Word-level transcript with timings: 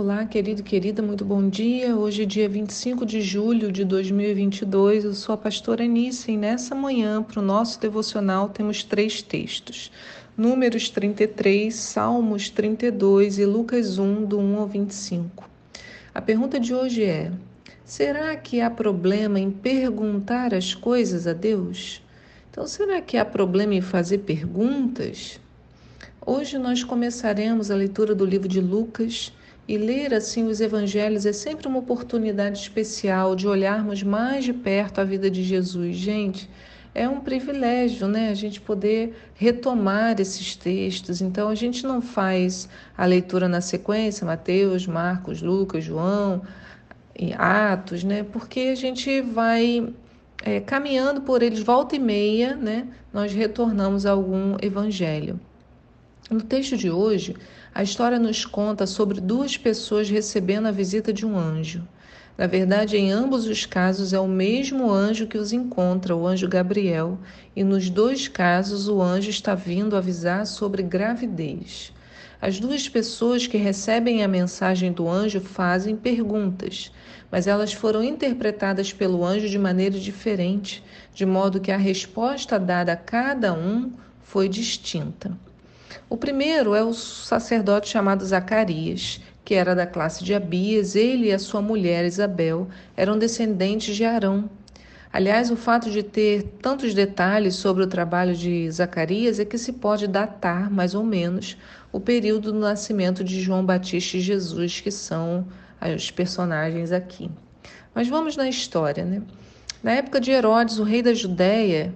Olá, 0.00 0.24
querido 0.24 0.62
querida, 0.62 1.02
muito 1.02 1.26
bom 1.26 1.46
dia. 1.46 1.94
Hoje 1.94 2.22
é 2.22 2.24
dia 2.24 2.48
25 2.48 3.04
de 3.04 3.20
julho 3.20 3.70
de 3.70 3.84
2022. 3.84 5.04
Eu 5.04 5.12
sou 5.12 5.34
a 5.34 5.36
pastora 5.36 5.84
Anice 5.84 6.32
e 6.32 6.38
nessa 6.38 6.74
manhã, 6.74 7.22
para 7.22 7.38
o 7.38 7.42
nosso 7.42 7.78
devocional, 7.78 8.48
temos 8.48 8.82
três 8.82 9.20
textos: 9.20 9.92
Números 10.34 10.88
33, 10.88 11.74
Salmos 11.74 12.48
32 12.48 13.38
e 13.38 13.44
Lucas 13.44 13.98
1, 13.98 14.24
do 14.24 14.38
1 14.38 14.58
ao 14.60 14.66
25. 14.66 15.46
A 16.14 16.22
pergunta 16.22 16.58
de 16.58 16.72
hoje 16.72 17.04
é: 17.04 17.30
será 17.84 18.34
que 18.36 18.62
há 18.62 18.70
problema 18.70 19.38
em 19.38 19.50
perguntar 19.50 20.54
as 20.54 20.74
coisas 20.74 21.26
a 21.26 21.34
Deus? 21.34 22.02
Então, 22.50 22.66
será 22.66 23.02
que 23.02 23.18
há 23.18 23.24
problema 23.26 23.74
em 23.74 23.82
fazer 23.82 24.20
perguntas? 24.20 25.38
Hoje 26.24 26.56
nós 26.56 26.82
começaremos 26.82 27.70
a 27.70 27.76
leitura 27.76 28.14
do 28.14 28.24
livro 28.24 28.48
de 28.48 28.62
Lucas 28.62 29.30
e 29.68 29.76
ler 29.78 30.12
assim 30.14 30.46
os 30.46 30.60
evangelhos 30.60 31.26
é 31.26 31.32
sempre 31.32 31.68
uma 31.68 31.78
oportunidade 31.78 32.58
especial 32.58 33.36
de 33.36 33.46
olharmos 33.46 34.02
mais 34.02 34.44
de 34.44 34.52
perto 34.52 35.00
a 35.00 35.04
vida 35.04 35.30
de 35.30 35.42
Jesus. 35.42 35.96
Gente, 35.96 36.48
é 36.94 37.08
um 37.08 37.20
privilégio, 37.20 38.08
né, 38.08 38.30
a 38.30 38.34
gente 38.34 38.60
poder 38.60 39.14
retomar 39.34 40.20
esses 40.20 40.56
textos. 40.56 41.20
Então 41.20 41.48
a 41.48 41.54
gente 41.54 41.84
não 41.86 42.02
faz 42.02 42.68
a 42.96 43.04
leitura 43.04 43.48
na 43.48 43.60
sequência, 43.60 44.26
Mateus, 44.26 44.86
Marcos, 44.86 45.40
Lucas, 45.40 45.84
João, 45.84 46.42
Atos, 47.36 48.02
né? 48.02 48.22
Porque 48.22 48.60
a 48.60 48.74
gente 48.74 49.20
vai 49.20 49.92
é, 50.42 50.60
caminhando 50.60 51.20
por 51.20 51.42
eles 51.42 51.60
volta 51.60 51.94
e 51.96 51.98
meia, 51.98 52.56
né? 52.56 52.86
Nós 53.12 53.32
retornamos 53.32 54.06
a 54.06 54.12
algum 54.12 54.56
evangelho. 54.62 55.38
No 56.30 56.40
texto 56.40 56.76
de 56.76 56.88
hoje, 56.88 57.34
a 57.74 57.82
história 57.82 58.16
nos 58.16 58.44
conta 58.44 58.86
sobre 58.86 59.20
duas 59.20 59.56
pessoas 59.56 60.08
recebendo 60.08 60.66
a 60.66 60.70
visita 60.70 61.12
de 61.12 61.26
um 61.26 61.36
anjo. 61.36 61.82
Na 62.38 62.46
verdade, 62.46 62.96
em 62.96 63.10
ambos 63.10 63.48
os 63.48 63.66
casos 63.66 64.12
é 64.12 64.20
o 64.20 64.28
mesmo 64.28 64.92
anjo 64.92 65.26
que 65.26 65.36
os 65.36 65.52
encontra, 65.52 66.14
o 66.14 66.24
anjo 66.24 66.46
Gabriel, 66.46 67.18
e 67.56 67.64
nos 67.64 67.90
dois 67.90 68.28
casos 68.28 68.86
o 68.86 69.02
anjo 69.02 69.28
está 69.28 69.56
vindo 69.56 69.96
avisar 69.96 70.46
sobre 70.46 70.84
gravidez. 70.84 71.92
As 72.40 72.60
duas 72.60 72.88
pessoas 72.88 73.48
que 73.48 73.56
recebem 73.56 74.22
a 74.22 74.28
mensagem 74.28 74.92
do 74.92 75.08
anjo 75.08 75.40
fazem 75.40 75.96
perguntas, 75.96 76.92
mas 77.28 77.48
elas 77.48 77.72
foram 77.72 78.04
interpretadas 78.04 78.92
pelo 78.92 79.24
anjo 79.24 79.48
de 79.48 79.58
maneira 79.58 79.98
diferente, 79.98 80.80
de 81.12 81.26
modo 81.26 81.60
que 81.60 81.72
a 81.72 81.76
resposta 81.76 82.56
dada 82.56 82.92
a 82.92 82.96
cada 82.96 83.52
um 83.52 83.90
foi 84.22 84.48
distinta. 84.48 85.36
O 86.08 86.16
primeiro 86.16 86.74
é 86.74 86.82
o 86.82 86.92
sacerdote 86.92 87.88
chamado 87.88 88.24
Zacarias, 88.24 89.20
que 89.44 89.54
era 89.54 89.74
da 89.74 89.86
classe 89.86 90.22
de 90.24 90.34
Abias. 90.34 90.94
Ele 90.94 91.26
e 91.26 91.32
a 91.32 91.38
sua 91.38 91.60
mulher 91.60 92.04
Isabel 92.04 92.68
eram 92.96 93.18
descendentes 93.18 93.96
de 93.96 94.04
Arão. 94.04 94.48
Aliás, 95.12 95.50
o 95.50 95.56
fato 95.56 95.90
de 95.90 96.04
ter 96.04 96.44
tantos 96.62 96.94
detalhes 96.94 97.56
sobre 97.56 97.82
o 97.82 97.86
trabalho 97.88 98.36
de 98.36 98.70
Zacarias 98.70 99.40
é 99.40 99.44
que 99.44 99.58
se 99.58 99.72
pode 99.72 100.06
datar, 100.06 100.70
mais 100.70 100.94
ou 100.94 101.02
menos, 101.02 101.56
o 101.90 101.98
período 101.98 102.52
do 102.52 102.60
nascimento 102.60 103.24
de 103.24 103.40
João 103.40 103.66
Batista 103.66 104.16
e 104.16 104.20
Jesus, 104.20 104.80
que 104.80 104.90
são 104.92 105.48
os 105.96 106.10
personagens 106.12 106.92
aqui. 106.92 107.28
Mas 107.92 108.06
vamos 108.08 108.36
na 108.36 108.48
história, 108.48 109.04
né? 109.04 109.22
Na 109.82 109.92
época 109.92 110.20
de 110.20 110.30
Herodes, 110.30 110.78
o 110.78 110.84
rei 110.84 111.02
da 111.02 111.12
Judéia, 111.12 111.92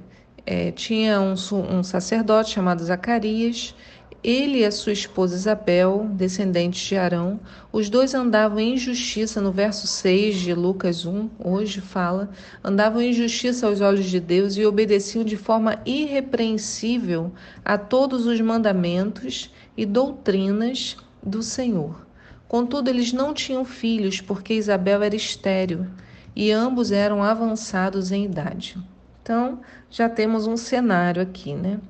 é, 0.46 0.70
tinha 0.70 1.20
um, 1.20 1.34
um 1.52 1.82
sacerdote 1.82 2.50
chamado 2.50 2.84
Zacarias. 2.84 3.74
Ele 4.22 4.60
e 4.60 4.64
a 4.64 4.70
sua 4.70 4.92
esposa 4.92 5.36
Isabel, 5.36 6.08
descendentes 6.12 6.80
de 6.80 6.96
Arão, 6.96 7.38
os 7.70 7.90
dois 7.90 8.14
andavam 8.14 8.58
em 8.58 8.76
justiça, 8.78 9.38
no 9.38 9.52
verso 9.52 9.86
6 9.86 10.36
de 10.36 10.54
Lucas 10.54 11.04
1, 11.04 11.28
hoje 11.38 11.82
fala, 11.82 12.30
andavam 12.62 13.02
em 13.02 13.12
justiça 13.12 13.66
aos 13.66 13.82
olhos 13.82 14.06
de 14.06 14.18
Deus 14.18 14.56
e 14.56 14.64
obedeciam 14.64 15.24
de 15.24 15.36
forma 15.36 15.78
irrepreensível 15.84 17.32
a 17.62 17.76
todos 17.76 18.24
os 18.24 18.40
mandamentos 18.40 19.52
e 19.76 19.84
doutrinas 19.84 20.96
do 21.22 21.42
Senhor. 21.42 22.06
Contudo, 22.48 22.88
eles 22.88 23.12
não 23.12 23.34
tinham 23.34 23.64
filhos, 23.64 24.22
porque 24.22 24.54
Isabel 24.54 25.02
era 25.02 25.16
estéril 25.16 25.86
e 26.34 26.50
ambos 26.50 26.92
eram 26.92 27.22
avançados 27.22 28.10
em 28.10 28.24
idade. 28.24 28.78
Então, 29.24 29.62
já 29.90 30.06
temos 30.06 30.46
um 30.46 30.54
cenário 30.54 31.22
aqui, 31.22 31.54
né? 31.54 31.80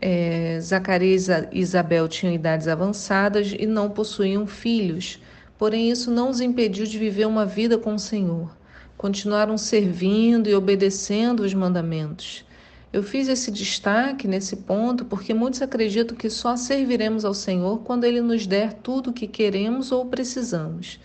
É, 0.00 0.56
Zacarias 0.60 1.26
e 1.28 1.58
Isabel 1.58 2.06
tinham 2.06 2.32
idades 2.32 2.68
avançadas 2.68 3.52
e 3.58 3.66
não 3.66 3.90
possuíam 3.90 4.46
filhos, 4.46 5.20
porém 5.58 5.90
isso 5.90 6.12
não 6.12 6.30
os 6.30 6.40
impediu 6.40 6.86
de 6.86 6.96
viver 6.96 7.26
uma 7.26 7.44
vida 7.44 7.76
com 7.76 7.96
o 7.96 7.98
Senhor. 7.98 8.56
Continuaram 8.96 9.58
servindo 9.58 10.48
e 10.48 10.54
obedecendo 10.54 11.40
os 11.40 11.52
mandamentos. 11.52 12.44
Eu 12.92 13.02
fiz 13.02 13.26
esse 13.26 13.50
destaque 13.50 14.28
nesse 14.28 14.58
ponto 14.58 15.04
porque 15.04 15.34
muitos 15.34 15.60
acreditam 15.62 16.16
que 16.16 16.30
só 16.30 16.56
serviremos 16.56 17.24
ao 17.24 17.34
Senhor 17.34 17.80
quando 17.80 18.04
Ele 18.04 18.20
nos 18.20 18.46
der 18.46 18.74
tudo 18.74 19.10
o 19.10 19.12
que 19.12 19.26
queremos 19.26 19.90
ou 19.90 20.06
precisamos. 20.06 21.00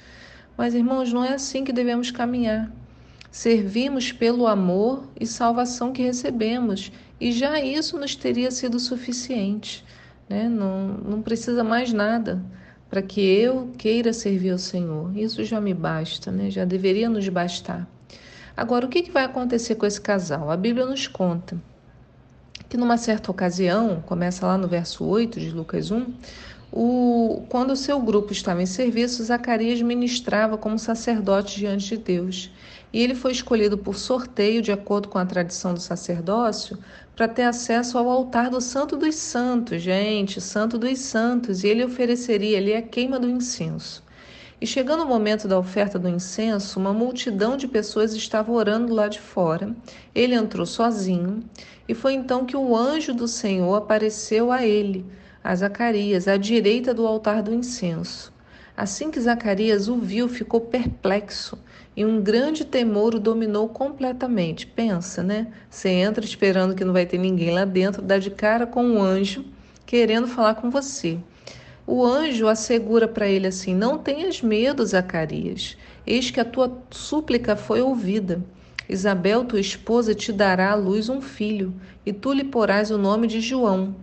Mas, 0.55 0.75
irmãos, 0.75 1.11
não 1.11 1.23
é 1.23 1.33
assim 1.33 1.63
que 1.63 1.73
devemos 1.73 2.11
caminhar. 2.11 2.71
Servimos 3.35 4.13
pelo 4.13 4.47
amor 4.47 5.09
e 5.19 5.27
salvação 5.27 5.91
que 5.91 6.01
recebemos, 6.01 6.89
e 7.19 7.33
já 7.33 7.59
isso 7.59 7.99
nos 7.99 8.15
teria 8.15 8.49
sido 8.49 8.79
suficiente. 8.79 9.83
Né? 10.29 10.47
Não, 10.47 10.87
não 10.87 11.21
precisa 11.21 11.61
mais 11.61 11.91
nada 11.91 12.41
para 12.89 13.01
que 13.01 13.19
eu 13.19 13.73
queira 13.77 14.13
servir 14.13 14.51
ao 14.51 14.57
Senhor. 14.57 15.11
Isso 15.17 15.43
já 15.43 15.59
me 15.59 15.73
basta, 15.73 16.31
né? 16.31 16.49
já 16.49 16.63
deveria 16.63 17.09
nos 17.09 17.27
bastar. 17.27 17.85
Agora, 18.55 18.85
o 18.85 18.89
que, 18.89 19.01
que 19.01 19.11
vai 19.11 19.25
acontecer 19.25 19.75
com 19.75 19.85
esse 19.85 19.99
casal? 19.99 20.49
A 20.49 20.55
Bíblia 20.55 20.85
nos 20.85 21.05
conta 21.05 21.61
que 22.69 22.77
numa 22.77 22.97
certa 22.97 23.29
ocasião, 23.29 24.01
começa 24.05 24.45
lá 24.45 24.57
no 24.57 24.67
verso 24.67 25.03
8 25.03 25.39
de 25.39 25.51
Lucas 25.51 25.91
1, 25.91 26.13
o, 26.77 27.41
quando 27.47 27.71
o 27.71 27.75
seu 27.75 27.97
grupo 28.01 28.33
estava 28.33 28.61
em 28.61 28.65
serviço, 28.65 29.23
Zacarias 29.23 29.81
ministrava 29.81 30.57
como 30.57 30.77
sacerdote 30.77 31.57
diante 31.57 31.95
de 31.95 31.97
Deus. 31.97 32.51
E 32.91 33.01
ele 33.01 33.15
foi 33.15 33.31
escolhido 33.31 33.77
por 33.77 33.95
sorteio, 33.95 34.61
de 34.61 34.73
acordo 34.73 35.07
com 35.07 35.17
a 35.17 35.25
tradição 35.25 35.73
do 35.73 35.79
sacerdócio, 35.79 36.77
para 37.15 37.29
ter 37.29 37.43
acesso 37.43 37.97
ao 37.97 38.09
altar 38.09 38.49
do 38.49 38.59
Santo 38.59 38.97
dos 38.97 39.15
Santos, 39.15 39.81
gente, 39.81 40.41
Santo 40.41 40.77
dos 40.77 40.99
Santos, 40.99 41.63
e 41.63 41.67
ele 41.69 41.85
ofereceria 41.85 42.57
ali 42.57 42.73
a 42.73 42.81
queima 42.81 43.17
do 43.17 43.29
incenso. 43.29 44.03
E 44.59 44.67
chegando 44.67 45.03
o 45.03 45.07
momento 45.07 45.47
da 45.47 45.57
oferta 45.57 45.97
do 45.97 46.09
incenso, 46.09 46.77
uma 46.77 46.91
multidão 46.91 47.55
de 47.55 47.69
pessoas 47.69 48.13
estava 48.13 48.51
orando 48.51 48.93
lá 48.93 49.07
de 49.07 49.21
fora. 49.21 49.73
Ele 50.13 50.35
entrou 50.35 50.65
sozinho, 50.65 51.41
e 51.87 51.93
foi 51.93 52.15
então 52.15 52.45
que 52.45 52.57
o 52.57 52.75
anjo 52.75 53.13
do 53.13 53.29
Senhor 53.29 53.75
apareceu 53.75 54.51
a 54.51 54.65
ele 54.65 55.05
a 55.45 55.55
Zacarias, 55.55 56.27
à 56.27 56.37
direita 56.37 56.91
do 56.91 57.05
altar 57.05 57.43
do 57.43 57.53
incenso. 57.53 58.33
Assim 58.75 59.11
que 59.11 59.21
Zacarias 59.21 59.87
o 59.87 59.95
viu, 59.95 60.27
ficou 60.27 60.59
perplexo 60.59 61.55
e 61.95 62.03
um 62.03 62.19
grande 62.19 62.65
temor 62.65 63.13
o 63.13 63.19
dominou 63.19 63.69
completamente. 63.69 64.65
Pensa, 64.65 65.21
né? 65.21 65.53
Você 65.69 65.89
entra 65.89 66.25
esperando 66.25 66.73
que 66.73 66.83
não 66.83 66.93
vai 66.93 67.05
ter 67.05 67.19
ninguém 67.19 67.53
lá 67.53 67.63
dentro, 67.63 68.01
dá 68.01 68.17
de 68.17 68.31
cara 68.31 68.65
com 68.65 68.83
um 68.83 68.99
anjo 68.99 69.45
querendo 69.85 70.27
falar 70.27 70.55
com 70.55 70.71
você. 70.71 71.19
O 71.85 72.03
anjo 72.03 72.47
assegura 72.47 73.07
para 73.07 73.27
ele 73.27 73.45
assim: 73.45 73.75
Não 73.75 73.99
tenhas 73.99 74.41
medo, 74.41 74.83
Zacarias, 74.83 75.77
eis 76.07 76.31
que 76.31 76.39
a 76.39 76.45
tua 76.45 76.75
súplica 76.89 77.55
foi 77.55 77.81
ouvida. 77.81 78.43
Isabel, 78.89 79.45
tua 79.45 79.59
esposa, 79.59 80.15
te 80.15 80.33
dará 80.33 80.71
à 80.71 80.75
luz 80.75 81.07
um 81.07 81.21
filho, 81.21 81.71
e 82.03 82.11
tu 82.11 82.33
lhe 82.33 82.43
porás 82.43 82.89
o 82.89 82.97
nome 82.97 83.27
de 83.27 83.39
João 83.39 83.95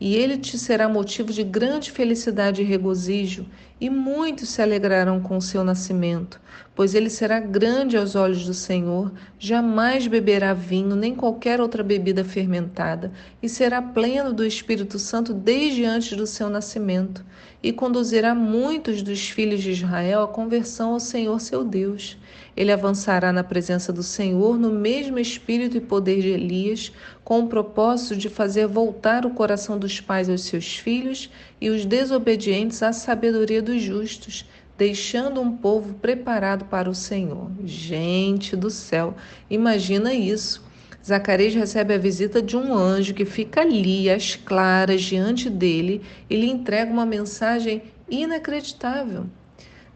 e 0.00 0.14
ele 0.14 0.38
te 0.38 0.56
será 0.58 0.88
motivo 0.88 1.32
de 1.32 1.42
grande 1.42 1.90
felicidade 1.90 2.62
e 2.62 2.64
regozijo, 2.64 3.46
e 3.80 3.88
muitos 3.88 4.48
se 4.48 4.62
alegrarão 4.62 5.20
com 5.20 5.36
o 5.36 5.42
seu 5.42 5.62
nascimento, 5.62 6.40
pois 6.74 6.94
ele 6.94 7.10
será 7.10 7.40
grande 7.40 7.96
aos 7.96 8.14
olhos 8.14 8.44
do 8.44 8.54
Senhor, 8.54 9.12
jamais 9.38 10.06
beberá 10.06 10.52
vinho 10.54 10.96
nem 10.96 11.14
qualquer 11.14 11.60
outra 11.60 11.82
bebida 11.82 12.24
fermentada, 12.24 13.12
e 13.42 13.48
será 13.48 13.80
pleno 13.80 14.32
do 14.32 14.44
Espírito 14.44 14.98
Santo 14.98 15.32
desde 15.32 15.84
antes 15.84 16.16
do 16.16 16.26
seu 16.26 16.48
nascimento, 16.48 17.24
e 17.62 17.72
conduzirá 17.72 18.34
muitos 18.34 19.02
dos 19.02 19.28
filhos 19.28 19.62
de 19.62 19.70
Israel 19.70 20.22
à 20.22 20.28
conversão 20.28 20.92
ao 20.92 21.00
Senhor 21.00 21.40
seu 21.40 21.64
Deus. 21.64 22.16
Ele 22.56 22.72
avançará 22.72 23.32
na 23.32 23.42
presença 23.42 23.92
do 23.92 24.02
Senhor 24.02 24.58
no 24.58 24.70
mesmo 24.70 25.18
espírito 25.18 25.76
e 25.76 25.80
poder 25.80 26.20
de 26.20 26.28
Elias, 26.28 26.92
com 27.24 27.40
o 27.40 27.48
propósito 27.48 28.16
de 28.16 28.28
fazer 28.28 28.66
voltar 28.66 29.26
o 29.26 29.30
coração 29.30 29.78
dos 29.78 30.00
pais 30.00 30.28
aos 30.28 30.42
seus 30.42 30.76
filhos 30.76 31.30
e 31.60 31.70
os 31.70 31.84
desobedientes 31.84 32.82
à 32.82 32.92
sabedoria 32.92 33.62
dos 33.62 33.82
justos, 33.82 34.44
deixando 34.76 35.40
um 35.40 35.56
povo 35.56 35.94
preparado 35.94 36.64
para 36.66 36.88
o 36.88 36.94
Senhor. 36.94 37.50
Gente 37.64 38.54
do 38.54 38.70
céu, 38.70 39.16
imagina 39.50 40.14
isso. 40.14 40.67
Zacarias 41.08 41.54
recebe 41.54 41.94
a 41.94 41.98
visita 41.98 42.42
de 42.42 42.54
um 42.54 42.74
anjo 42.74 43.14
que 43.14 43.24
fica 43.24 43.62
ali, 43.62 44.10
às 44.10 44.36
claras, 44.36 45.00
diante 45.00 45.48
dele, 45.48 46.02
e 46.28 46.36
lhe 46.36 46.50
entrega 46.50 46.92
uma 46.92 47.06
mensagem 47.06 47.82
inacreditável. 48.10 49.24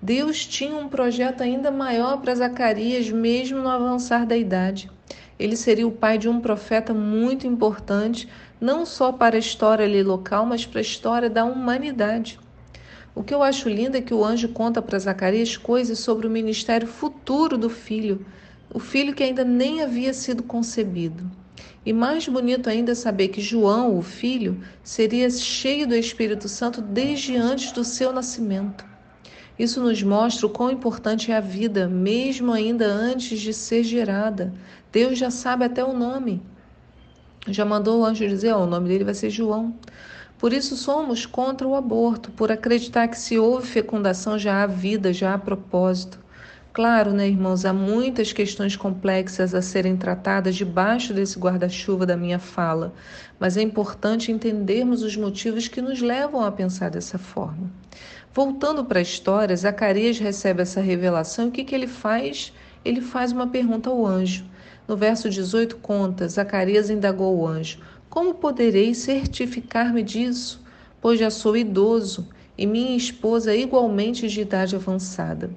Deus 0.01 0.47
tinha 0.47 0.75
um 0.75 0.89
projeto 0.89 1.43
ainda 1.43 1.71
maior 1.71 2.17
para 2.23 2.35
Zacarias, 2.35 3.11
mesmo 3.11 3.59
no 3.59 3.69
avançar 3.69 4.25
da 4.25 4.39
idade. 4.39 4.91
Ele 5.39 5.55
seria 5.55 5.87
o 5.87 5.93
pai 5.93 6.17
de 6.17 6.31
um 6.31 6.41
profeta 6.41 6.95
muito 6.95 7.47
importante, 7.47 8.27
não 8.59 8.87
só 8.87 9.13
para 9.13 9.37
a 9.37 9.39
história 9.39 9.85
ali 9.85 10.03
local, 10.03 10.47
mas 10.47 10.65
para 10.65 10.81
a 10.81 10.81
história 10.81 11.29
da 11.29 11.45
humanidade. 11.45 12.41
O 13.15 13.23
que 13.23 13.35
eu 13.35 13.43
acho 13.43 13.69
lindo 13.69 13.99
é 13.99 14.01
que 14.01 14.15
o 14.15 14.25
anjo 14.25 14.49
conta 14.49 14.81
para 14.81 14.99
Zacarias 14.99 15.59
coisas 15.59 15.99
sobre 15.99 16.27
o 16.27 16.31
ministério 16.31 16.89
futuro 16.89 17.59
do 17.59 17.69
filho, 17.69 18.25
o 18.75 18.79
filho 18.79 19.15
que 19.15 19.23
ainda 19.23 19.45
nem 19.45 19.83
havia 19.83 20.15
sido 20.15 20.43
concebido. 20.43 21.31
E 21.85 21.93
mais 21.93 22.27
bonito 22.27 22.71
ainda 22.71 22.93
é 22.93 22.95
saber 22.95 23.29
que 23.29 23.41
João, 23.41 23.99
o 23.99 24.03
filho, 24.03 24.61
seria 24.83 25.29
cheio 25.29 25.87
do 25.87 25.95
Espírito 25.95 26.49
Santo 26.49 26.81
desde 26.81 27.37
antes 27.37 27.73
do 27.73 27.85
seu 27.85 28.13
nascimento. 28.13 28.85
Isso 29.59 29.83
nos 29.83 30.03
mostra 30.03 30.47
o 30.47 30.51
quão 30.51 30.71
importante 30.71 31.31
é 31.31 31.37
a 31.37 31.41
vida, 31.41 31.87
mesmo 31.87 32.53
ainda 32.53 32.87
antes 32.87 33.41
de 33.41 33.53
ser 33.53 33.85
gerada. 33.85 34.53
Deus 34.91 35.19
já 35.19 35.31
sabe 35.31 35.65
até 35.65 35.85
o 35.85 35.93
nome. 35.93 36.43
Já 37.49 37.65
mandou 37.65 38.01
o 38.01 38.05
anjo 38.05 38.27
dizer: 38.27 38.55
oh, 38.55 38.63
o 38.63 38.67
nome 38.67 38.89
dele 38.89 39.05
vai 39.05 39.15
ser 39.15 39.29
João. 39.29 39.75
Por 40.39 40.53
isso 40.53 40.77
somos 40.77 41.27
contra 41.27 41.69
o 41.69 41.75
aborto, 41.75 42.31
por 42.31 42.51
acreditar 42.51 43.09
que 43.09 43.19
se 43.19 43.39
houve 43.39 43.67
fecundação 43.67 44.39
já 44.39 44.63
há 44.63 44.67
vida, 44.67 45.13
já 45.13 45.35
há 45.35 45.39
propósito. 45.39 46.22
Claro, 46.73 47.13
né, 47.13 47.29
irmãos, 47.29 47.67
há 47.67 47.73
muitas 47.73 48.33
questões 48.33 48.77
complexas 48.77 49.55
a 49.55 49.61
serem 49.61 49.95
tratadas 49.95 50.57
debaixo 50.57 51.13
desse 51.13 51.39
guarda-chuva 51.39 52.07
da 52.07 52.17
minha 52.17 52.39
fala, 52.39 52.95
mas 53.39 53.59
é 53.59 53.63
importante 53.63 54.33
entendermos 54.33 55.03
os 55.03 55.15
motivos 55.15 55.69
que 55.69 55.83
nos 55.83 56.01
levam 56.01 56.43
a 56.43 56.51
pensar 56.51 56.91
dessa 56.91 57.19
forma. 57.19 57.71
Voltando 58.33 58.87
para 58.87 59.01
a 59.01 59.03
história, 59.03 59.55
Zacarias 59.55 60.19
recebe 60.19 60.63
essa 60.63 60.81
revelação 60.81 61.45
e 61.45 61.49
o 61.49 61.53
que, 61.53 61.63
que 61.63 61.75
ele 61.75 61.87
faz? 61.87 62.55
Ele 62.83 63.03
faz 63.03 63.33
uma 63.33 63.49
pergunta 63.49 63.91
ao 63.91 64.07
anjo. 64.07 64.47
No 64.89 64.97
verso 64.97 65.29
18 65.29 65.77
conta, 65.77 66.27
Zacarias 66.27 66.89
indagou 66.89 67.37
o 67.37 67.47
anjo, 67.47 67.81
como 68.09 68.33
poderei 68.33 68.95
certificar-me 68.95 70.03
disso? 70.03 70.65
Pois 71.03 71.21
já 71.21 71.29
sou 71.29 71.55
idoso 71.55 72.31
e 72.57 72.65
minha 72.65 72.97
esposa 72.97 73.53
é 73.53 73.59
igualmente 73.59 74.27
de 74.27 74.41
idade 74.41 74.75
avançada. 74.75 75.51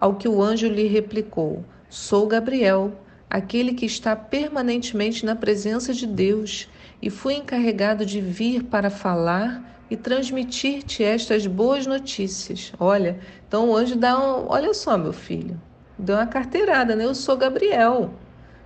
Ao 0.00 0.14
que 0.14 0.26
o 0.26 0.42
anjo 0.42 0.66
lhe 0.66 0.86
replicou: 0.86 1.62
Sou 1.90 2.26
Gabriel, 2.26 2.92
aquele 3.28 3.74
que 3.74 3.84
está 3.84 4.16
permanentemente 4.16 5.26
na 5.26 5.36
presença 5.36 5.92
de 5.92 6.06
Deus, 6.06 6.70
e 7.02 7.10
fui 7.10 7.34
encarregado 7.34 8.06
de 8.06 8.18
vir 8.18 8.64
para 8.64 8.88
falar 8.88 9.62
e 9.90 9.96
transmitir-te 9.96 11.04
estas 11.04 11.46
boas 11.46 11.86
notícias. 11.86 12.72
Olha, 12.80 13.18
então 13.46 13.68
o 13.68 13.76
anjo 13.76 13.94
dá 13.94 14.18
um, 14.18 14.46
olha 14.48 14.72
só, 14.72 14.96
meu 14.96 15.12
filho, 15.12 15.60
deu 15.98 16.16
uma 16.16 16.26
carteirada, 16.26 16.96
né? 16.96 17.04
Eu 17.04 17.14
sou 17.14 17.36
Gabriel. 17.36 18.14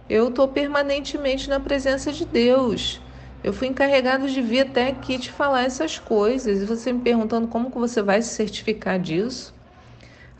Eu 0.09 0.29
estou 0.29 0.47
permanentemente 0.47 1.51
na 1.51 1.59
presença 1.59 2.13
de 2.13 2.25
Deus. 2.25 3.01
Eu 3.43 3.53
fui 3.53 3.67
encarregado 3.67 4.29
de 4.29 4.41
vir 4.41 4.61
até 4.61 4.89
aqui 4.89 5.19
te 5.19 5.33
falar 5.33 5.65
essas 5.65 5.99
coisas. 5.99 6.63
E 6.63 6.65
você 6.65 6.93
me 6.93 7.01
perguntando 7.01 7.49
como 7.49 7.73
que 7.73 7.79
você 7.79 8.03
vai 8.03 8.23
se 8.23 8.35
certificar 8.35 9.01
disso? 9.01 9.53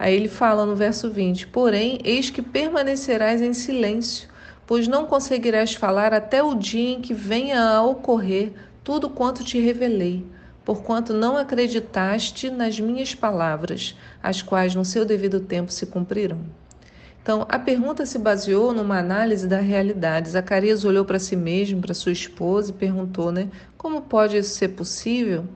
Aí 0.05 0.15
ele 0.15 0.29
fala 0.29 0.67
no 0.67 0.77
verso 0.77 1.09
20: 1.09 1.47
Porém, 1.47 1.99
eis 2.05 2.29
que 2.29 2.43
permanecerás 2.43 3.41
em 3.41 3.55
silêncio, 3.55 4.29
pois 4.67 4.87
não 4.87 5.07
conseguirás 5.07 5.73
falar 5.73 6.13
até 6.13 6.43
o 6.43 6.55
dia 6.55 6.91
em 6.91 7.01
que 7.01 7.15
venha 7.15 7.63
a 7.63 7.83
ocorrer 7.83 8.53
tudo 8.85 9.09
quanto 9.09 9.43
te 9.43 9.59
revelei 9.59 10.27
porquanto 10.65 11.13
não 11.13 11.37
acreditaste 11.37 12.51
nas 12.51 12.81
minhas 12.81 13.15
palavras, 13.15 13.95
as 14.23 14.41
quais 14.41 14.75
no 14.75 14.85
seu 14.85 15.05
devido 15.05 15.41
tempo 15.41 15.71
se 15.71 15.87
cumprirão. 15.87 16.41
Então, 17.23 17.47
a 17.49 17.59
pergunta 17.59 18.05
se 18.05 18.19
baseou 18.19 18.73
numa 18.73 18.99
análise 18.99 19.47
da 19.47 19.59
realidade. 19.59 20.31
Zacarias 20.31 20.85
olhou 20.85 21.05
para 21.05 21.19
si 21.19 21.37
mesmo, 21.37 21.81
para 21.81 21.95
sua 21.95 22.13
esposa 22.13 22.71
e 22.71 22.75
perguntou, 22.75 23.33
né? 23.33 23.49
Como 23.79 24.03
pode 24.03 24.37
isso 24.37 24.57
ser 24.57 24.69
possível? 24.69 25.47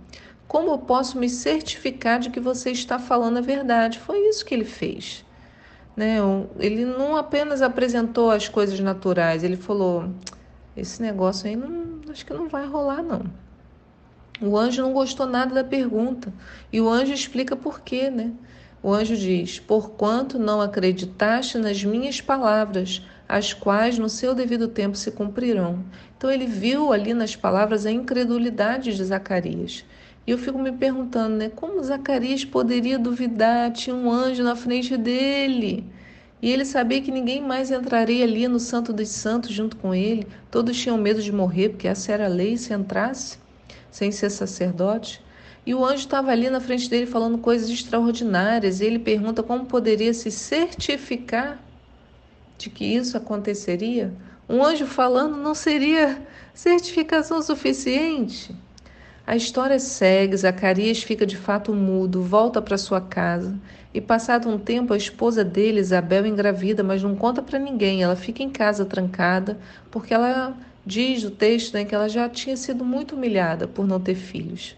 Como 0.49 0.71
eu 0.71 0.79
posso 0.79 1.19
me 1.19 1.29
certificar 1.29 2.19
de 2.19 2.31
que 2.31 2.41
você 2.41 2.71
está 2.71 2.99
falando 2.99 3.37
a 3.37 3.43
verdade? 3.43 3.99
Foi 3.99 4.19
isso 4.29 4.47
que 4.47 4.55
ele 4.55 4.65
fez. 4.65 5.23
Né? 5.95 6.17
Ele 6.59 6.87
não 6.87 7.17
apenas 7.17 7.61
apresentou 7.61 8.31
as 8.31 8.49
coisas 8.49 8.81
naturais, 8.81 9.45
ele 9.45 9.57
falou: 9.57 10.09
esse 10.75 11.03
negócio 11.03 11.49
aí 11.49 11.55
não, 11.55 12.01
acho 12.11 12.25
que 12.25 12.33
não 12.33 12.49
vai 12.49 12.67
rolar, 12.67 13.03
não. 13.03 13.25
O 14.41 14.57
anjo 14.57 14.81
não 14.81 14.93
gostou 14.93 15.27
nada 15.27 15.55
da 15.55 15.65
pergunta 15.65 16.33
e 16.73 16.81
o 16.81 16.89
anjo 16.89 17.13
explica 17.13 17.55
por 17.55 17.81
quê, 17.81 18.09
né? 18.09 18.33
O 18.83 18.93
anjo 18.93 19.17
diz: 19.17 19.59
Porquanto 19.59 20.39
não 20.39 20.61
acreditaste 20.61 21.59
nas 21.59 21.85
minhas 21.85 22.21
palavras, 22.21 23.03
as 23.29 23.53
quais 23.53 23.99
no 23.99 24.09
seu 24.09 24.35
devido 24.35 24.69
tempo 24.69 24.97
se 24.97 25.11
cumprirão. 25.11 25.85
Então 26.17 26.31
ele 26.31 26.47
viu 26.47 26.93
ali 26.93 27.13
nas 27.13 27.37
palavras 27.37 27.85
a 27.85 27.91
incredulidade 27.91 28.95
de 28.97 29.05
Zacarias. 29.05 29.85
E 30.29 30.31
eu 30.31 30.37
fico 30.37 30.59
me 30.59 30.71
perguntando, 30.71 31.37
né? 31.37 31.49
Como 31.49 31.83
Zacarias 31.83 32.45
poderia 32.45 32.99
duvidar? 32.99 33.73
Tinha 33.73 33.97
um 33.97 34.13
anjo 34.13 34.43
na 34.43 34.55
frente 34.55 34.95
dele. 34.95 35.87
E 36.43 36.53
ele 36.53 36.67
sabia 36.67 37.01
que 37.01 37.11
ninguém 37.11 37.41
mais 37.41 37.71
entraria 37.71 38.25
ali 38.25 38.47
no 38.47 38.61
Santo 38.61 38.93
dos 38.93 39.09
Santos 39.09 39.51
junto 39.51 39.79
com 39.79 39.95
ele. 39.95 40.27
Todos 40.51 40.79
tinham 40.79 40.99
medo 40.99 41.23
de 41.23 41.33
morrer, 41.33 41.71
porque 41.71 41.89
essa 41.89 42.13
era 42.13 42.27
a 42.27 42.29
lei 42.29 42.59
se 42.59 42.75
entrasse 42.75 43.39
sem 43.91 44.13
ser 44.13 44.29
sacerdote. 44.29 45.25
E 45.65 45.75
o 45.75 45.83
anjo 45.83 46.03
estava 46.03 46.31
ali 46.31 46.51
na 46.51 46.61
frente 46.61 46.91
dele 46.91 47.07
falando 47.07 47.39
coisas 47.39 47.71
extraordinárias. 47.71 48.83
E 48.83 48.85
ele 48.85 48.99
pergunta 48.99 49.43
como 49.43 49.65
poderia 49.65 50.13
se 50.13 50.31
certificar 50.31 51.59
de 52.59 52.69
que 52.69 52.85
isso 52.85 53.17
aconteceria. 53.17 54.13
Um 54.47 54.63
anjo 54.63 54.85
falando 54.85 55.39
não 55.39 55.55
seria 55.55 56.21
certificação 56.53 57.41
suficiente. 57.41 58.55
A 59.29 59.37
história 59.37 59.79
segue, 59.79 60.35
Zacarias 60.35 61.03
fica 61.03 61.27
de 61.27 61.37
fato 61.37 61.75
mudo, 61.75 62.23
volta 62.23 62.63
para 62.63 62.79
sua 62.79 62.99
casa 62.99 63.55
e 63.93 64.01
passado 64.01 64.49
um 64.49 64.59
tempo 64.59 64.95
a 64.95 64.97
esposa 64.97 65.45
dele, 65.45 65.81
Isabel, 65.81 66.25
engravida, 66.25 66.83
mas 66.83 67.03
não 67.03 67.15
conta 67.15 67.43
para 67.43 67.59
ninguém. 67.59 68.03
Ela 68.03 68.17
fica 68.17 68.43
em 68.43 68.49
casa 68.49 68.87
trancada 68.87 69.59
porque 69.91 70.15
ela 70.15 70.57
Diz 70.89 71.23
o 71.23 71.31
texto 71.31 71.75
né, 71.75 71.85
que 71.85 71.95
ela 71.95 72.09
já 72.09 72.27
tinha 72.31 72.57
sido 72.57 72.83
muito 72.83 73.15
humilhada 73.15 73.69
por 73.69 73.87
não 73.87 74.01
ter 74.01 74.15
filhos. 74.15 74.75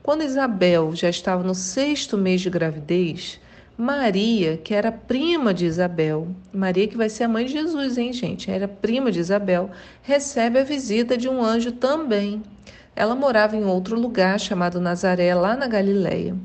Quando 0.00 0.22
Isabel 0.22 0.94
já 0.94 1.08
estava 1.10 1.42
no 1.42 1.56
sexto 1.56 2.16
mês 2.16 2.40
de 2.40 2.48
gravidez, 2.48 3.40
Maria, 3.76 4.56
que 4.56 4.72
era 4.72 4.92
prima 4.92 5.52
de 5.52 5.66
Isabel, 5.66 6.28
Maria 6.54 6.86
que 6.86 6.96
vai 6.96 7.08
ser 7.08 7.24
a 7.24 7.28
mãe 7.28 7.46
de 7.46 7.52
Jesus, 7.54 7.98
hein, 7.98 8.12
gente? 8.12 8.48
Era 8.48 8.68
prima 8.68 9.10
de 9.10 9.18
Isabel, 9.18 9.72
recebe 10.04 10.60
a 10.60 10.62
visita 10.62 11.18
de 11.18 11.28
um 11.28 11.42
anjo 11.42 11.72
também. 11.72 12.44
Ela 12.94 13.14
morava 13.14 13.56
em 13.56 13.64
outro 13.64 13.98
lugar 13.98 14.38
chamado 14.38 14.80
Nazaré, 14.80 15.34
lá 15.34 15.56
na 15.56 15.66
Galileia. 15.66 16.36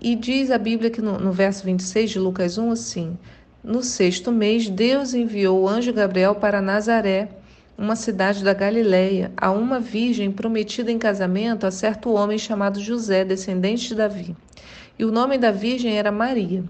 E 0.00 0.16
diz 0.16 0.50
a 0.50 0.58
Bíblia 0.58 0.90
que 0.90 1.00
no, 1.00 1.18
no 1.18 1.32
verso 1.32 1.64
26 1.64 2.10
de 2.10 2.18
Lucas 2.18 2.58
1 2.58 2.70
assim: 2.70 3.18
No 3.62 3.82
sexto 3.82 4.32
mês, 4.32 4.68
Deus 4.68 5.14
enviou 5.14 5.62
o 5.62 5.68
anjo 5.68 5.92
Gabriel 5.92 6.34
para 6.34 6.60
Nazaré 6.60 7.28
uma 7.76 7.96
cidade 7.96 8.44
da 8.44 8.52
Galiléia, 8.52 9.32
a 9.36 9.50
uma 9.50 9.80
virgem 9.80 10.30
prometida 10.30 10.92
em 10.92 10.98
casamento 10.98 11.66
a 11.66 11.70
certo 11.70 12.12
homem 12.12 12.38
chamado 12.38 12.80
José, 12.80 13.24
descendente 13.24 13.88
de 13.88 13.94
Davi. 13.94 14.36
E 14.98 15.04
o 15.04 15.10
nome 15.10 15.38
da 15.38 15.50
virgem 15.50 15.98
era 15.98 16.12
Maria. 16.12 16.62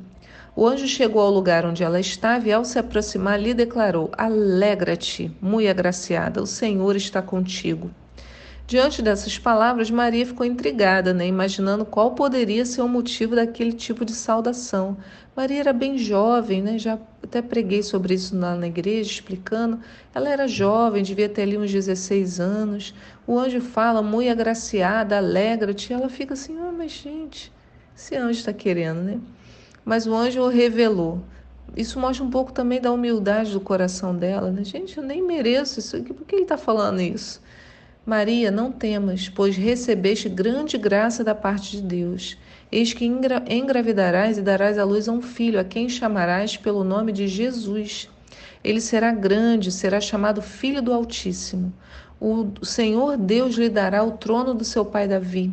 O 0.54 0.66
anjo 0.66 0.86
chegou 0.86 1.20
ao 1.20 1.30
lugar 1.30 1.66
onde 1.66 1.82
ela 1.82 1.98
estava 1.98 2.48
e, 2.48 2.52
ao 2.52 2.64
se 2.64 2.78
aproximar, 2.78 3.40
lhe 3.40 3.52
declarou: 3.52 4.10
Alegra-te, 4.16 5.30
muito 5.40 5.68
agraciada, 5.68 6.42
o 6.42 6.46
Senhor 6.46 6.94
está 6.94 7.20
contigo. 7.20 7.90
Diante 8.66 9.02
dessas 9.02 9.38
palavras, 9.38 9.90
Maria 9.90 10.24
ficou 10.24 10.46
intrigada, 10.46 11.12
né, 11.12 11.26
imaginando 11.26 11.84
qual 11.84 12.12
poderia 12.12 12.64
ser 12.64 12.80
o 12.80 12.88
motivo 12.88 13.34
daquele 13.34 13.72
tipo 13.72 14.04
de 14.04 14.12
saudação. 14.12 14.96
Maria 15.36 15.60
era 15.60 15.72
bem 15.72 15.98
jovem, 15.98 16.62
né, 16.62 16.78
já 16.78 16.98
até 17.22 17.42
preguei 17.42 17.82
sobre 17.82 18.14
isso 18.14 18.36
na, 18.36 18.54
na 18.54 18.66
igreja, 18.66 19.10
explicando. 19.10 19.80
Ela 20.14 20.28
era 20.28 20.46
jovem, 20.46 21.02
devia 21.02 21.28
ter 21.28 21.42
ali 21.42 21.58
uns 21.58 21.72
16 21.72 22.38
anos. 22.38 22.94
O 23.26 23.38
anjo 23.38 23.60
fala, 23.60 24.02
muito 24.02 24.30
agraciada, 24.30 25.16
alegra-te. 25.16 25.92
Ela 25.92 26.08
fica 26.08 26.34
assim, 26.34 26.56
oh, 26.58 26.72
mas 26.72 26.92
gente, 26.92 27.52
esse 27.96 28.16
anjo 28.16 28.38
está 28.38 28.52
querendo, 28.52 29.02
né? 29.02 29.20
Mas 29.84 30.06
o 30.06 30.14
anjo 30.14 30.46
revelou. 30.48 31.22
Isso 31.76 31.98
mostra 31.98 32.24
um 32.24 32.30
pouco 32.30 32.52
também 32.52 32.80
da 32.80 32.92
humildade 32.92 33.52
do 33.52 33.60
coração 33.60 34.14
dela, 34.14 34.50
né? 34.50 34.62
Gente, 34.62 34.98
eu 34.98 35.02
nem 35.02 35.22
mereço 35.22 35.80
isso 35.80 36.02
por 36.02 36.26
que 36.26 36.34
ele 36.36 36.42
está 36.42 36.58
falando 36.58 37.00
isso? 37.00 37.40
Maria, 38.04 38.50
não 38.50 38.72
temas, 38.72 39.28
pois 39.28 39.56
recebeste 39.56 40.28
grande 40.28 40.76
graça 40.76 41.22
da 41.22 41.36
parte 41.36 41.76
de 41.76 41.82
Deus. 41.82 42.36
Eis 42.70 42.92
que 42.92 43.04
engravidarás 43.04 44.38
e 44.38 44.42
darás 44.42 44.76
à 44.76 44.84
luz 44.84 45.08
a 45.08 45.12
um 45.12 45.22
filho, 45.22 45.60
a 45.60 45.64
quem 45.64 45.88
chamarás 45.88 46.56
pelo 46.56 46.82
nome 46.82 47.12
de 47.12 47.28
Jesus. 47.28 48.10
Ele 48.64 48.80
será 48.80 49.12
grande, 49.12 49.70
será 49.70 50.00
chamado 50.00 50.42
Filho 50.42 50.82
do 50.82 50.92
Altíssimo. 50.92 51.72
O 52.20 52.52
Senhor 52.64 53.16
Deus 53.16 53.54
lhe 53.54 53.68
dará 53.68 54.02
o 54.02 54.12
trono 54.12 54.52
do 54.52 54.64
seu 54.64 54.84
pai 54.84 55.06
Davi, 55.06 55.52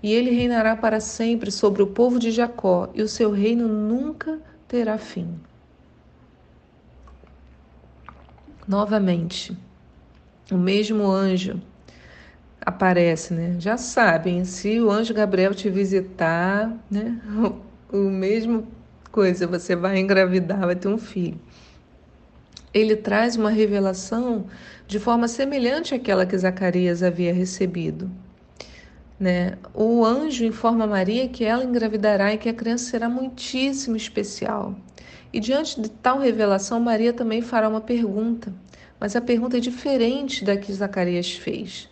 e 0.00 0.12
ele 0.12 0.30
reinará 0.30 0.76
para 0.76 1.00
sempre 1.00 1.50
sobre 1.50 1.82
o 1.82 1.88
povo 1.88 2.20
de 2.20 2.30
Jacó, 2.30 2.90
e 2.94 3.02
o 3.02 3.08
seu 3.08 3.32
reino 3.32 3.66
nunca 3.66 4.40
terá 4.68 4.98
fim. 4.98 5.34
Novamente, 8.68 9.56
o 10.50 10.56
mesmo 10.56 11.10
anjo 11.10 11.60
aparece, 12.60 13.34
né? 13.34 13.56
Já 13.58 13.76
sabem, 13.76 14.44
se 14.44 14.80
o 14.80 14.90
anjo 14.90 15.14
Gabriel 15.14 15.54
te 15.54 15.70
visitar, 15.70 16.72
né? 16.90 17.20
O 17.90 18.10
mesmo 18.10 18.68
coisa, 19.10 19.46
você 19.46 19.74
vai 19.74 19.98
engravidar, 19.98 20.60
vai 20.60 20.76
ter 20.76 20.88
um 20.88 20.98
filho. 20.98 21.40
Ele 22.72 22.94
traz 22.94 23.34
uma 23.34 23.48
revelação 23.48 24.44
de 24.86 24.98
forma 24.98 25.26
semelhante 25.26 25.94
àquela 25.94 26.26
que 26.26 26.36
Zacarias 26.36 27.02
havia 27.02 27.32
recebido. 27.32 28.10
Né? 29.18 29.56
O 29.72 30.04
anjo 30.04 30.44
informa 30.44 30.86
Maria 30.86 31.28
que 31.28 31.44
ela 31.44 31.64
engravidará 31.64 32.32
e 32.34 32.38
que 32.38 32.48
a 32.48 32.54
criança 32.54 32.90
será 32.90 33.08
muitíssimo 33.08 33.96
especial. 33.96 34.76
E 35.32 35.40
diante 35.40 35.80
de 35.80 35.90
tal 35.90 36.18
revelação, 36.18 36.78
Maria 36.78 37.12
também 37.12 37.42
fará 37.42 37.68
uma 37.68 37.80
pergunta, 37.80 38.52
mas 39.00 39.16
a 39.16 39.20
pergunta 39.20 39.56
é 39.56 39.60
diferente 39.60 40.44
da 40.44 40.56
que 40.56 40.72
Zacarias 40.72 41.32
fez. 41.32 41.88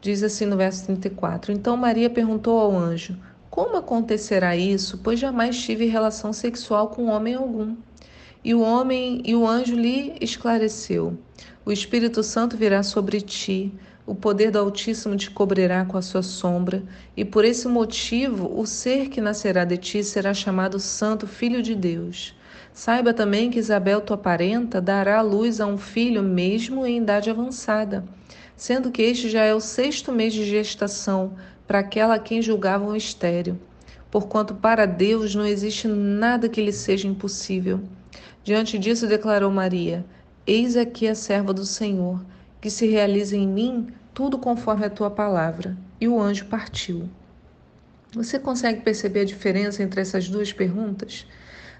Diz 0.00 0.22
assim 0.22 0.46
no 0.46 0.56
verso 0.56 0.86
34: 0.86 1.52
Então 1.52 1.76
Maria 1.76 2.08
perguntou 2.08 2.58
ao 2.58 2.74
anjo: 2.74 3.18
Como 3.50 3.76
acontecerá 3.76 4.56
isso? 4.56 4.98
Pois 4.98 5.20
jamais 5.20 5.62
tive 5.62 5.84
relação 5.84 6.32
sexual 6.32 6.88
com 6.88 7.06
homem 7.06 7.34
algum. 7.34 7.76
E 8.42 8.54
o 8.54 8.62
homem 8.62 9.20
e 9.26 9.34
o 9.34 9.46
anjo 9.46 9.74
lhe 9.74 10.14
esclareceu: 10.18 11.18
O 11.66 11.70
Espírito 11.70 12.22
Santo 12.22 12.56
virá 12.56 12.82
sobre 12.82 13.20
ti, 13.20 13.74
o 14.06 14.14
poder 14.14 14.50
do 14.50 14.58
Altíssimo 14.58 15.14
te 15.16 15.30
cobrirá 15.30 15.84
com 15.84 15.98
a 15.98 16.02
sua 16.02 16.22
sombra, 16.22 16.82
e 17.14 17.22
por 17.22 17.44
esse 17.44 17.68
motivo 17.68 18.58
o 18.58 18.66
ser 18.66 19.10
que 19.10 19.20
nascerá 19.20 19.66
de 19.66 19.76
ti 19.76 20.02
será 20.02 20.32
chamado 20.32 20.80
Santo 20.80 21.26
Filho 21.26 21.62
de 21.62 21.74
Deus. 21.74 22.34
Saiba 22.72 23.12
também 23.12 23.50
que 23.50 23.58
Isabel, 23.58 24.00
tua 24.00 24.16
parenta, 24.16 24.80
dará 24.80 25.18
à 25.18 25.22
luz 25.22 25.60
a 25.60 25.66
um 25.66 25.76
filho 25.76 26.22
mesmo 26.22 26.86
em 26.86 26.98
idade 26.98 27.28
avançada, 27.28 28.04
sendo 28.60 28.90
que 28.90 29.00
este 29.00 29.30
já 29.30 29.42
é 29.42 29.54
o 29.54 29.60
sexto 29.60 30.12
mês 30.12 30.34
de 30.34 30.44
gestação 30.44 31.32
para 31.66 31.78
aquela 31.78 32.16
a 32.16 32.18
quem 32.18 32.42
julgavam 32.42 32.94
estéril. 32.94 33.58
Porquanto 34.10 34.54
para 34.54 34.84
Deus 34.84 35.34
não 35.34 35.46
existe 35.46 35.88
nada 35.88 36.46
que 36.46 36.60
lhe 36.60 36.70
seja 36.70 37.08
impossível. 37.08 37.80
Diante 38.44 38.78
disso, 38.78 39.06
declarou 39.06 39.50
Maria: 39.50 40.04
Eis 40.46 40.76
aqui 40.76 41.08
a 41.08 41.14
serva 41.14 41.54
do 41.54 41.64
Senhor, 41.64 42.22
que 42.60 42.68
se 42.68 42.86
realize 42.86 43.34
em 43.34 43.48
mim 43.48 43.86
tudo 44.12 44.38
conforme 44.38 44.84
a 44.84 44.90
tua 44.90 45.10
palavra. 45.10 45.74
E 45.98 46.06
o 46.06 46.20
anjo 46.20 46.44
partiu. 46.44 47.08
Você 48.12 48.38
consegue 48.38 48.82
perceber 48.82 49.20
a 49.20 49.24
diferença 49.24 49.82
entre 49.82 50.02
essas 50.02 50.28
duas 50.28 50.52
perguntas? 50.52 51.26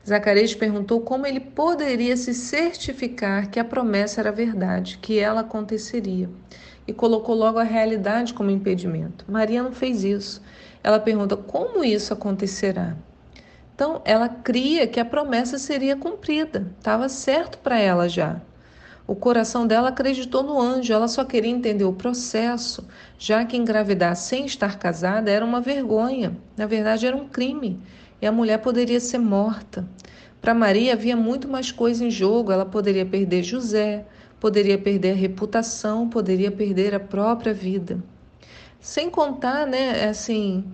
Zacarias 0.06 0.54
perguntou 0.54 1.02
como 1.02 1.26
ele 1.26 1.40
poderia 1.40 2.16
se 2.16 2.32
certificar 2.32 3.50
que 3.50 3.60
a 3.60 3.64
promessa 3.64 4.20
era 4.20 4.32
verdade, 4.32 4.98
que 5.00 5.18
ela 5.18 5.42
aconteceria, 5.42 6.28
e 6.86 6.92
colocou 6.92 7.34
logo 7.34 7.58
a 7.58 7.64
realidade 7.64 8.32
como 8.32 8.50
impedimento. 8.50 9.24
Maria 9.28 9.62
não 9.62 9.72
fez 9.72 10.02
isso. 10.02 10.42
Ela 10.82 10.98
pergunta 10.98 11.36
como 11.36 11.84
isso 11.84 12.12
acontecerá. 12.12 12.96
Então, 13.74 14.00
ela 14.04 14.28
cria 14.28 14.86
que 14.86 15.00
a 15.00 15.04
promessa 15.04 15.58
seria 15.58 15.96
cumprida, 15.96 16.66
estava 16.78 17.08
certo 17.08 17.58
para 17.58 17.78
ela 17.78 18.08
já. 18.08 18.40
O 19.06 19.14
coração 19.14 19.66
dela 19.66 19.88
acreditou 19.88 20.42
no 20.42 20.60
anjo, 20.60 20.92
ela 20.92 21.08
só 21.08 21.24
queria 21.24 21.50
entender 21.50 21.84
o 21.84 21.92
processo, 21.92 22.86
já 23.18 23.44
que 23.44 23.56
engravidar 23.56 24.14
sem 24.16 24.46
estar 24.46 24.78
casada 24.78 25.30
era 25.30 25.44
uma 25.44 25.60
vergonha, 25.60 26.36
na 26.56 26.66
verdade 26.66 27.06
era 27.06 27.16
um 27.16 27.28
crime, 27.28 27.80
e 28.20 28.26
a 28.26 28.32
mulher 28.32 28.58
poderia 28.58 29.00
ser 29.00 29.18
morta. 29.18 29.86
Para 30.40 30.54
Maria 30.54 30.94
havia 30.94 31.16
muito 31.16 31.48
mais 31.48 31.70
coisa 31.70 32.04
em 32.04 32.10
jogo, 32.10 32.50
ela 32.50 32.64
poderia 32.64 33.04
perder 33.04 33.42
José, 33.42 34.04
poderia 34.38 34.78
perder 34.78 35.12
a 35.12 35.16
reputação, 35.16 36.08
poderia 36.08 36.50
perder 36.50 36.94
a 36.94 37.00
própria 37.00 37.52
vida. 37.52 38.02
Sem 38.80 39.10
contar, 39.10 39.66
né, 39.66 40.08
assim, 40.08 40.64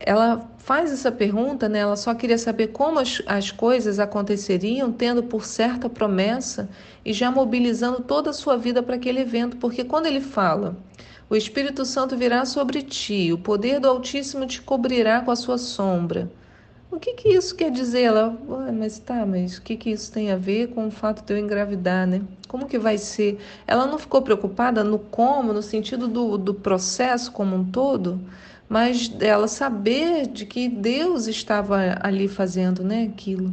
ela 0.00 0.50
faz 0.58 0.92
essa 0.92 1.12
pergunta, 1.12 1.68
né? 1.68 1.78
Ela 1.78 1.96
só 1.96 2.12
queria 2.12 2.36
saber 2.36 2.68
como 2.68 2.98
as, 2.98 3.22
as 3.26 3.50
coisas 3.52 4.00
aconteceriam, 4.00 4.92
tendo 4.92 5.22
por 5.22 5.44
certa 5.44 5.88
promessa 5.88 6.68
e 7.04 7.12
já 7.12 7.30
mobilizando 7.30 8.02
toda 8.02 8.30
a 8.30 8.32
sua 8.32 8.56
vida 8.56 8.82
para 8.82 8.96
aquele 8.96 9.20
evento, 9.20 9.56
porque 9.58 9.84
quando 9.84 10.06
ele 10.06 10.20
fala, 10.20 10.76
o 11.30 11.36
Espírito 11.36 11.84
Santo 11.84 12.16
virá 12.16 12.44
sobre 12.44 12.82
ti, 12.82 13.32
o 13.32 13.38
poder 13.38 13.78
do 13.80 13.88
Altíssimo 13.88 14.46
te 14.46 14.60
cobrirá 14.60 15.20
com 15.20 15.30
a 15.30 15.36
sua 15.36 15.56
sombra. 15.56 16.30
O 16.90 16.98
que 16.98 17.14
que 17.14 17.28
isso 17.28 17.54
quer 17.54 17.70
dizer? 17.70 18.02
Ela, 18.02 18.36
mas 18.72 18.98
tá, 18.98 19.26
mas 19.26 19.58
o 19.58 19.62
que 19.62 19.76
que 19.76 19.90
isso 19.90 20.10
tem 20.10 20.30
a 20.30 20.36
ver 20.36 20.68
com 20.68 20.86
o 20.86 20.90
fato 20.90 21.24
de 21.24 21.32
eu 21.32 21.38
engravidar, 21.38 22.06
né? 22.06 22.22
Como 22.48 22.66
que 22.66 22.78
vai 22.78 22.96
ser? 22.96 23.38
Ela 23.66 23.86
não 23.86 23.98
ficou 23.98 24.22
preocupada 24.22 24.82
no 24.82 24.98
como, 24.98 25.52
no 25.52 25.62
sentido 25.62 26.08
do, 26.08 26.38
do 26.38 26.54
processo 26.54 27.32
como 27.32 27.56
um 27.56 27.64
todo? 27.64 28.20
mas 28.68 29.08
dela 29.08 29.46
saber 29.46 30.26
de 30.26 30.44
que 30.44 30.68
Deus 30.68 31.26
estava 31.26 31.96
ali 32.00 32.28
fazendo 32.28 32.82
né, 32.82 33.08
aquilo. 33.12 33.52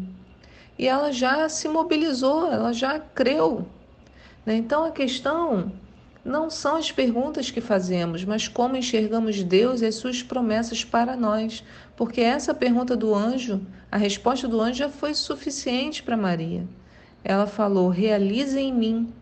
E 0.77 0.87
ela 0.87 1.11
já 1.11 1.47
se 1.49 1.67
mobilizou, 1.67 2.51
ela 2.51 2.73
já 2.73 2.99
creu. 2.99 3.67
Né? 4.45 4.55
Então 4.55 4.83
a 4.83 4.91
questão 4.91 5.71
não 6.23 6.49
são 6.49 6.77
as 6.77 6.91
perguntas 6.91 7.51
que 7.51 7.59
fazemos, 7.59 8.23
mas 8.23 8.47
como 8.47 8.77
enxergamos 8.77 9.43
Deus 9.43 9.81
e 9.81 9.85
as 9.85 9.95
suas 9.95 10.23
promessas 10.23 10.83
para 10.83 11.17
nós. 11.17 11.63
Porque 11.97 12.21
essa 12.21 12.53
pergunta 12.53 12.95
do 12.95 13.13
anjo, 13.13 13.61
a 13.91 13.97
resposta 13.97 14.47
do 14.47 14.61
anjo 14.61 14.79
já 14.79 14.89
foi 14.89 15.13
suficiente 15.13 16.01
para 16.01 16.15
Maria. 16.15 16.65
Ela 17.23 17.45
falou: 17.45 17.89
realize 17.89 18.57
em 18.57 18.73
mim. 18.73 19.13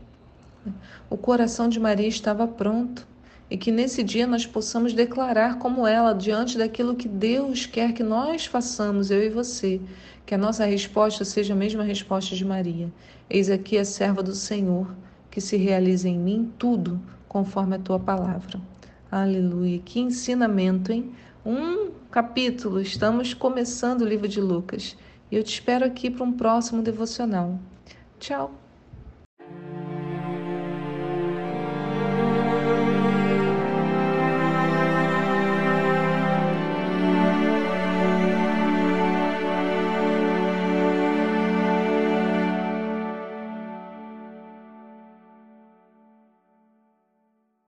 O 1.10 1.18
coração 1.18 1.68
de 1.68 1.80
Maria 1.80 2.08
estava 2.08 2.48
pronto 2.48 3.08
e 3.50 3.58
que 3.58 3.72
nesse 3.72 4.02
dia 4.02 4.26
nós 4.26 4.46
possamos 4.46 4.94
declarar 4.94 5.58
como 5.58 5.86
ela 5.86 6.14
diante 6.14 6.58
daquilo 6.58 6.96
que 6.96 7.08
Deus 7.08 7.66
quer 7.66 7.94
que 7.94 8.04
nós 8.04 8.46
façamos, 8.46 9.12
eu 9.12 9.22
e 9.22 9.30
você, 9.30 9.82
que 10.26 10.34
a 10.34 10.38
nossa 10.38 10.64
resposta 10.64 11.26
seja 11.26 11.54
a 11.54 11.58
mesma 11.58 11.84
resposta 11.84 12.34
de 12.34 12.46
Maria. 12.46 12.90
Eis 13.30 13.50
aqui 13.50 13.78
a 13.78 13.84
serva 13.84 14.24
do 14.24 14.34
Senhor, 14.34 14.96
que 15.32 15.42
se 15.42 15.58
realize 15.58 16.08
em 16.08 16.20
mim 16.20 16.52
tudo 16.60 17.02
conforme 17.28 17.78
a 17.78 17.80
tua 17.80 18.00
palavra. 18.00 18.62
Aleluia. 19.10 19.80
Que 19.80 20.00
ensinamento, 20.00 20.92
hein? 20.92 21.12
Um 21.46 21.90
capítulo, 22.12 22.82
estamos 22.82 23.34
começando 23.34 24.02
o 24.02 24.08
livro 24.08 24.28
de 24.28 24.42
Lucas. 24.42 24.98
E 25.32 25.38
eu 25.38 25.44
te 25.44 25.54
espero 25.54 25.86
aqui 25.86 26.10
para 26.12 26.26
um 26.26 26.34
próximo 26.34 26.82
devocional. 26.82 27.58
Tchau. 28.20 28.61